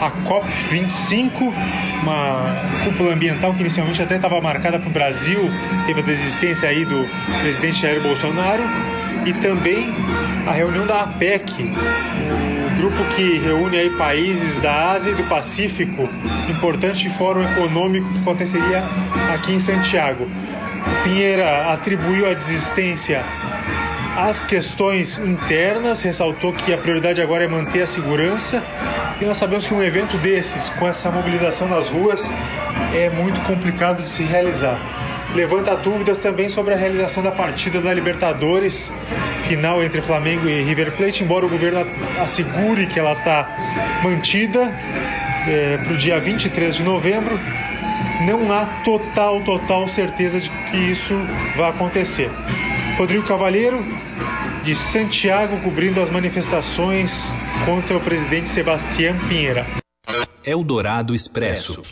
A 0.00 0.10
COP25, 0.10 1.52
uma 2.02 2.84
cúpula 2.84 3.14
ambiental 3.14 3.54
que 3.54 3.60
inicialmente 3.60 4.02
até 4.02 4.16
estava 4.16 4.40
marcada 4.40 4.78
para 4.78 4.88
o 4.88 4.92
Brasil, 4.92 5.40
teve 5.86 6.00
a 6.00 6.02
desistência 6.02 6.68
aí 6.68 6.84
do 6.84 7.06
presidente 7.40 7.80
Jair 7.80 8.00
Bolsonaro, 8.00 8.62
e 9.24 9.32
também 9.34 9.94
a 10.46 10.52
reunião 10.52 10.86
da 10.86 11.02
APEC, 11.02 11.72
grupo 12.82 13.04
que 13.14 13.38
reúne 13.38 13.78
aí 13.78 13.90
países 13.90 14.60
da 14.60 14.90
Ásia 14.90 15.12
e 15.12 15.14
do 15.14 15.22
Pacífico, 15.28 16.08
importante 16.50 17.08
fórum 17.10 17.44
econômico 17.44 18.12
que 18.12 18.18
aconteceria 18.18 18.82
aqui 19.32 19.52
em 19.52 19.60
Santiago. 19.60 20.26
Pinheira 21.04 21.72
atribuiu 21.72 22.28
a 22.28 22.34
desistência 22.34 23.24
às 24.16 24.44
questões 24.44 25.16
internas, 25.18 26.02
ressaltou 26.02 26.52
que 26.52 26.74
a 26.74 26.78
prioridade 26.78 27.22
agora 27.22 27.44
é 27.44 27.46
manter 27.46 27.82
a 27.82 27.86
segurança. 27.86 28.60
E 29.20 29.24
nós 29.24 29.36
sabemos 29.36 29.64
que 29.64 29.72
um 29.72 29.80
evento 29.80 30.18
desses, 30.18 30.68
com 30.70 30.88
essa 30.88 31.08
mobilização 31.08 31.68
nas 31.68 31.88
ruas, 31.88 32.28
é 32.92 33.08
muito 33.10 33.40
complicado 33.46 34.02
de 34.02 34.10
se 34.10 34.24
realizar. 34.24 35.01
Levanta 35.34 35.74
dúvidas 35.76 36.18
também 36.18 36.48
sobre 36.48 36.74
a 36.74 36.76
realização 36.76 37.22
da 37.22 37.30
partida 37.30 37.80
da 37.80 37.92
Libertadores, 37.92 38.92
final 39.48 39.82
entre 39.82 40.02
Flamengo 40.02 40.48
e 40.48 40.62
River 40.62 40.92
Plate, 40.92 41.24
embora 41.24 41.46
o 41.46 41.48
governo 41.48 41.86
assegure 42.20 42.86
que 42.86 42.98
ela 42.98 43.12
está 43.12 44.00
mantida 44.02 44.60
é, 45.48 45.78
para 45.78 45.92
o 45.92 45.96
dia 45.96 46.20
23 46.20 46.76
de 46.76 46.82
novembro 46.82 47.38
não 48.22 48.52
há 48.52 48.66
total, 48.84 49.40
total 49.42 49.88
certeza 49.88 50.40
de 50.40 50.48
que 50.48 50.76
isso 50.76 51.14
vai 51.56 51.70
acontecer. 51.70 52.30
Rodrigo 52.96 53.26
Cavalheiro, 53.26 53.84
de 54.62 54.76
Santiago, 54.76 55.60
cobrindo 55.60 56.00
as 56.00 56.10
manifestações 56.10 57.32
contra 57.64 57.96
o 57.96 58.00
presidente 58.00 58.48
Sebastião 58.48 59.18
Pinheira. 59.28 59.66
Eldorado 60.44 61.14
Expresso. 61.14 61.82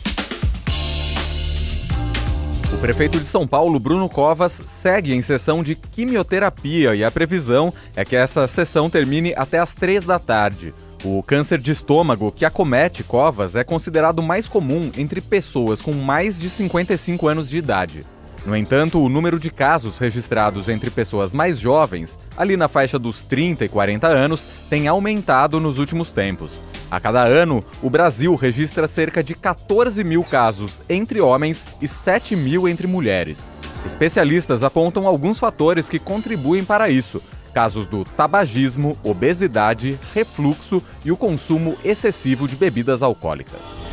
Prefeito 2.81 3.19
de 3.19 3.25
São 3.25 3.45
Paulo, 3.45 3.79
Bruno 3.79 4.09
Covas, 4.09 4.59
segue 4.65 5.13
em 5.13 5.21
sessão 5.21 5.61
de 5.61 5.75
quimioterapia 5.75 6.95
e 6.95 7.03
a 7.03 7.11
previsão 7.11 7.71
é 7.95 8.03
que 8.03 8.15
essa 8.15 8.47
sessão 8.47 8.89
termine 8.89 9.35
até 9.37 9.59
às 9.59 9.75
três 9.75 10.03
da 10.03 10.17
tarde. 10.17 10.73
O 11.03 11.21
câncer 11.21 11.59
de 11.59 11.71
estômago 11.71 12.31
que 12.31 12.43
acomete 12.43 13.03
Covas 13.03 13.55
é 13.55 13.63
considerado 13.63 14.23
mais 14.23 14.47
comum 14.47 14.91
entre 14.97 15.21
pessoas 15.21 15.79
com 15.79 15.93
mais 15.93 16.39
de 16.39 16.49
55 16.49 17.27
anos 17.27 17.47
de 17.47 17.59
idade. 17.59 18.03
No 18.45 18.55
entanto, 18.55 18.99
o 18.99 19.07
número 19.07 19.39
de 19.39 19.51
casos 19.51 19.99
registrados 19.99 20.67
entre 20.67 20.89
pessoas 20.89 21.31
mais 21.31 21.59
jovens, 21.59 22.17
ali 22.35 22.57
na 22.57 22.67
faixa 22.67 22.97
dos 22.97 23.21
30 23.21 23.65
e 23.65 23.69
40 23.69 24.07
anos, 24.07 24.43
tem 24.67 24.87
aumentado 24.87 25.59
nos 25.59 25.77
últimos 25.77 26.11
tempos. 26.11 26.59
A 26.89 26.99
cada 26.99 27.23
ano, 27.23 27.63
o 27.83 27.89
Brasil 27.89 28.33
registra 28.35 28.87
cerca 28.87 29.23
de 29.23 29.35
14 29.35 30.03
mil 30.03 30.23
casos 30.23 30.81
entre 30.89 31.21
homens 31.21 31.67
e 31.79 31.87
7 31.87 32.35
mil 32.35 32.67
entre 32.67 32.87
mulheres. 32.87 33.51
Especialistas 33.85 34.63
apontam 34.63 35.05
alguns 35.05 35.37
fatores 35.37 35.87
que 35.87 35.99
contribuem 35.99 36.65
para 36.65 36.89
isso, 36.89 37.21
casos 37.53 37.85
do 37.85 38.03
tabagismo, 38.03 38.97
obesidade, 39.03 39.99
refluxo 40.13 40.81
e 41.05 41.11
o 41.11 41.17
consumo 41.17 41.77
excessivo 41.83 42.47
de 42.47 42.55
bebidas 42.55 43.03
alcoólicas. 43.03 43.90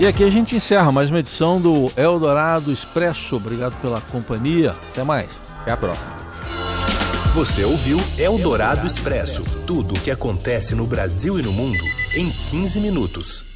E 0.00 0.06
aqui 0.06 0.24
a 0.24 0.30
gente 0.30 0.56
encerra 0.56 0.90
mais 0.90 1.10
uma 1.10 1.18
edição 1.18 1.60
do 1.60 1.92
Eldorado 1.94 2.72
Expresso. 2.72 3.36
Obrigado 3.36 3.78
pela 3.82 4.00
companhia. 4.00 4.74
Até 4.90 5.04
mais. 5.04 5.28
Até 5.60 5.72
a 5.72 5.76
próxima. 5.76 6.10
Você 7.34 7.64
ouviu 7.64 7.98
Eldorado 8.16 8.86
Expresso 8.86 9.44
tudo 9.66 9.92
o 9.92 10.00
que 10.00 10.10
acontece 10.10 10.74
no 10.74 10.86
Brasil 10.86 11.38
e 11.38 11.42
no 11.42 11.52
mundo 11.52 11.84
em 12.14 12.30
15 12.30 12.80
minutos. 12.80 13.49